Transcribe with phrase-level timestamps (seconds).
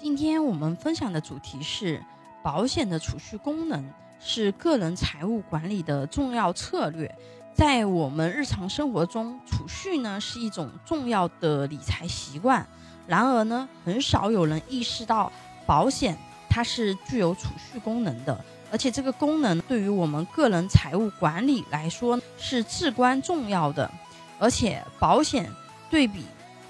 [0.00, 2.00] 今天我们分享的主题是
[2.40, 3.84] 保险的储蓄功能
[4.20, 7.12] 是个人财务管理的重要策略。
[7.52, 12.64] 在我们日常生活中，储蓄呢是一种重要的理财习惯。
[13.08, 15.32] 然而呢，很少有人意识到
[15.66, 16.16] 保险
[16.48, 23.90] 它是具有储蓄功能的，而且这个功能对于我们个人财务管理来说是至关重要的。
[24.38, 25.50] 而且保险
[25.90, 26.24] 对比。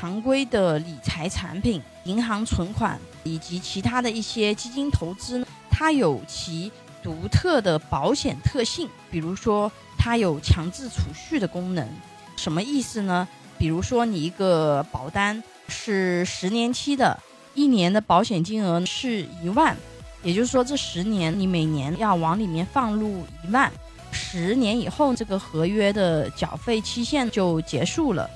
[0.00, 6.72] 常规的理财产品、银行存款以及其他的一些基金投资，它有其
[7.02, 8.88] 独特的保险特性。
[9.10, 11.86] 比如说，它有强制储蓄的功能。
[12.34, 13.28] 什么意思呢？
[13.58, 17.20] 比如说，你一个保单是十年期的，
[17.52, 19.76] 一年的保险金额是一万，
[20.22, 23.70] 也就是说，这十年你每年要往里面放入一万，
[24.10, 28.30] 十年以后这个合约的缴费期限就结束了。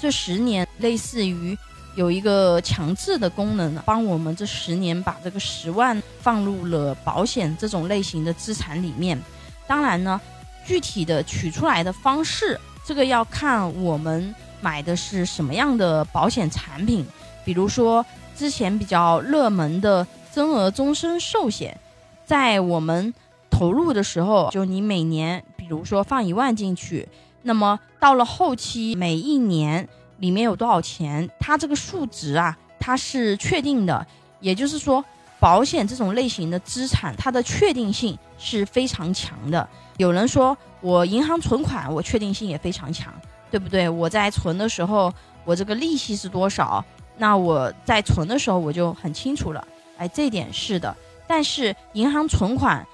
[0.00, 1.56] 这十年类似于
[1.94, 9.20] 有一个强制的功能，帮我们这十年把这个十万放入了保险这种类型的资产里面。
[9.66, 10.18] 当然呢，
[10.64, 17.06] 具体的取出来的方式，这个要看我们买的是什么样的保险产品。
[17.44, 18.04] 比如说
[18.34, 21.78] 之前比较热门的增额终身寿险，
[22.24, 23.12] 在我们
[23.50, 27.06] 投入的时候，就你每年比如说放一万进去。
[27.42, 29.88] 那么到了后期，每一年
[30.18, 34.06] 里面有多少钱，它这个数值啊，它是确定的。
[34.40, 35.04] 也就是说，
[35.38, 39.68] 保险这种类型的资产，它的确定性是非常强的。
[39.98, 43.12] 有人说我银行存款，我确定性也非常强，
[43.50, 43.88] 对不对？
[43.88, 45.12] 我在存的时候，
[45.44, 46.82] 我这个利息是多少？
[47.18, 49.66] 那我在存的时候我就很清楚了。
[49.98, 50.96] 哎，这点是的。
[51.26, 52.86] 但是银行存款，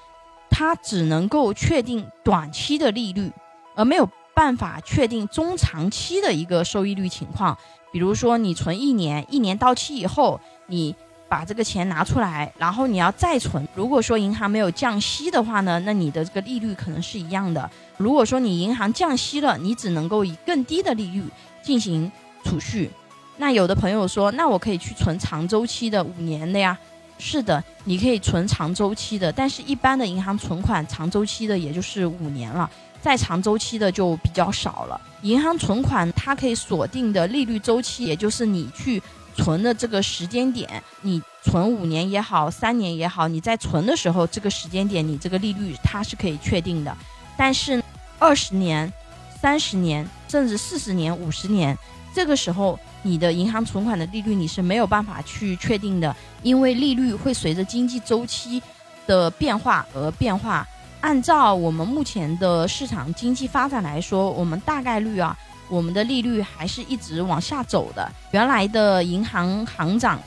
[0.51, 3.33] 它只能够确定短期的利率，
[3.77, 4.09] 而没有。
[4.37, 7.57] 办法确定中长期的一个收益率情况，
[7.91, 10.95] 比如说你存一年，一年到期以后，你
[11.27, 13.67] 把这个钱拿出来，然后你要再存。
[13.75, 17.71] 如果说银行没有降息的话呢，那你的这个利率可能是一样的。
[17.97, 21.25] 如果说你银行降息了，你只能够以更低的利率
[21.63, 22.13] 进行
[22.45, 22.91] 储蓄。
[23.39, 26.79] 那有的朋友说，那我可以去存长周期的五年的呀？
[27.19, 32.71] 是的，你可以存长周期的，但是一般的银行存款长周期的也就是五年了。
[33.01, 35.01] 再长周期的就比较少了。
[35.23, 39.03] 银行存款它可以锁定的利率周期，也就是你去
[39.35, 46.97] 存的这个时间点，你存五年也好，三年也好，你在存的时候这个时间点，你这个利率它是可以确定的。
[47.37, 47.83] 但是
[48.19, 48.93] 二十年、
[49.41, 51.77] 三十年，甚至四十年、五十年，
[52.15, 58.63] 这个时候你的银行存款的利率你是没有办法去确定的，因为利率会随着经济周期
[59.07, 60.67] 的变化而变化。
[61.01, 65.37] 按照我们目前的市场经济发展来说，我们大概率啊，
[65.69, 68.11] 我们的利率还是一直往下走的。
[68.33, 70.21] 原来的银行行长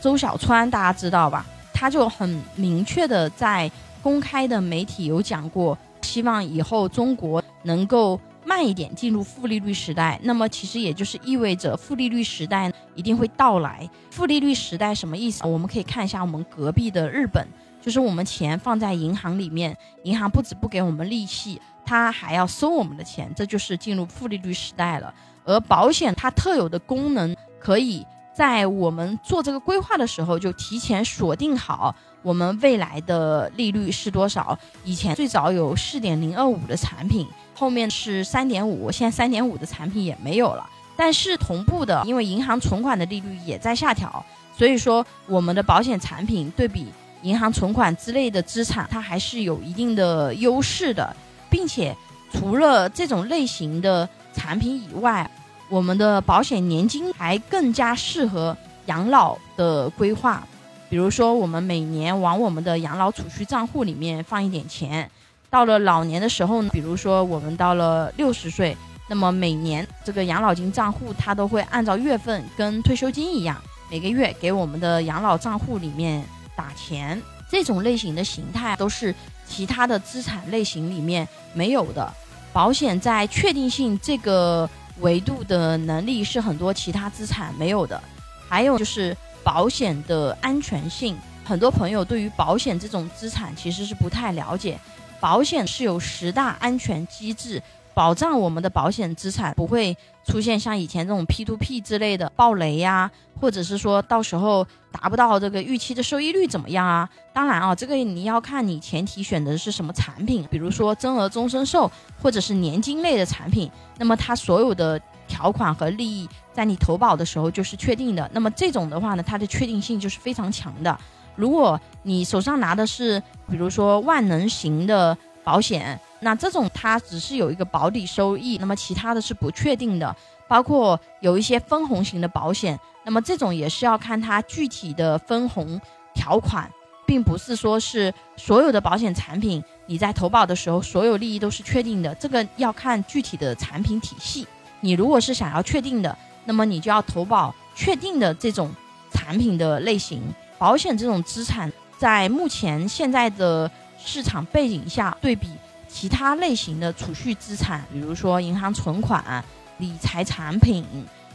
[0.00, 1.46] 周小川，大家知道吧？
[1.72, 3.70] 他就很明确的在
[4.02, 10.18] 公开的媒体有讲过，希望以后中国能够慢一点进入负利率时代。
[10.22, 13.88] 那么其实也就是意味着负利率时代一定会到来。
[14.10, 15.46] 负利率时代什么意思？
[15.46, 17.46] 我们可以看一下我们隔壁的日本。
[17.86, 25.14] 就是我们钱放在银行里面，银行不止不给我们利息，它还要收我们的钱，这就是进入负利率时代了。
[25.44, 28.04] 而保险它特有的功能，可以
[28.34, 34.58] 在我们做这个规划的时候就提前锁定好我们未来的利率是多少。
[34.82, 37.24] 以前最早有四点零二五的产品，
[37.54, 40.68] 后面是三点五，现在三点五的产品也没有了。
[40.96, 44.26] 但是同步的，因为银行存款的利率也在下调，
[44.58, 46.88] 所以说我们的保险产品对比。
[47.22, 51.14] 银行存款之类的资产，它还是有一定的优势的，
[51.50, 51.96] 并且
[52.32, 55.28] 除了这种类型的产品以外，
[55.68, 58.56] 我们的保险年金还更加适合
[58.86, 60.46] 养老的规划。
[60.88, 65.10] 比如说，我们每年往我们的养老储蓄账户里面放一点钱，
[65.50, 68.76] 到了老年的时候呢，比如说我们到了六十岁，
[69.08, 73.60] 那么每年这个养老金账户它都会按照月份跟退休金一样，
[73.90, 76.24] 每个月给我们的养老账户里面。
[76.56, 79.14] 打钱这种类型的形态都是
[79.46, 82.12] 其他的资产类型里面没有的。
[82.52, 84.68] 保险在确定性这个
[85.00, 88.02] 维度的能力是很多其他资产没有的。
[88.48, 94.78] 还有就是保险的安全性，很多朋友对于保险这种资产其实是不太了解。
[95.20, 97.62] 保险是有十大安全机制。
[97.96, 103.10] 保障我们的保险资产不会出现像以前这种 P to P 之类的暴雷呀，
[103.40, 107.08] 或者是说到时候达不到这个预期的收益率怎么样啊？
[107.32, 111.90] 当然啊，这个你要看你前提选的是什么产品，比如说增额终身寿
[112.20, 118.30] 或者是年金类的产品，那么它所有的条款和利益在你投保的时候就是确定的。
[118.34, 120.94] 那么这种的话呢，它的确定性就是非常强的。
[121.34, 123.18] 如果你手上拿的是
[123.48, 130.14] 比如说万能型的保险，那这种它只是有一个保底收益，那么其他的是不确定的。
[130.48, 135.80] 包括有一些分红型的保险，那么这种也是要看它具体的分红
[136.14, 136.68] 条款，
[137.06, 144.44] 并不是说是所有的保险产品你在投保的时候所有利益都是确定的，这个要看具体的产品体系。
[144.80, 148.74] 你如果是想要确定的，那么你就要投保确定的这种
[149.12, 150.20] 产品的类型。
[150.58, 155.48] 保险这种资产在目前现在的市场背景下，对比
[155.98, 159.42] 其他类型的储蓄资产，比如说银行存款。
[159.78, 160.82] 理财产品、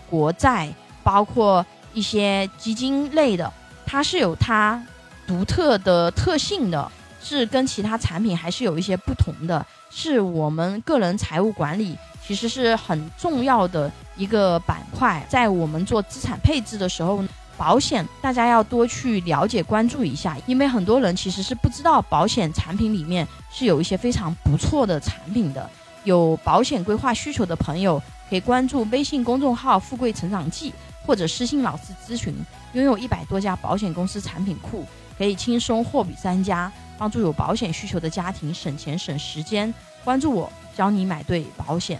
[0.10, 0.68] 国债，
[1.04, 1.63] 包括
[1.94, 3.52] 一些基金类的，
[3.86, 4.84] 它是有它
[5.28, 6.92] 独特的特性的，
[7.24, 15.24] 是跟其他产品还是有一些不同的，是我们个人财务管理其实是很重要的一个板块。
[15.30, 17.24] 在我们做资产配置的时候，
[17.62, 25.69] 保险大家要多去了解、关注一下，因为很多人其实是不知道保险产品里面是有一些非常不错的产品的。
[26.04, 28.02] 有保险规划需求的朋友。
[28.31, 30.74] 可以关注微信公众号“富贵成长记”
[31.06, 32.34] 或者私信老师咨询。
[32.72, 34.86] 拥有一百多家保险公司产品库，
[35.18, 39.74] 可以轻松货比三家，帮助有保险需求的家庭省钱省时间。
[40.06, 42.00] 关注我，教你买对保险。